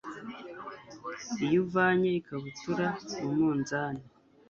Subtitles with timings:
[1.45, 2.87] iyo uvanye ikabutura
[3.21, 4.03] mu munzani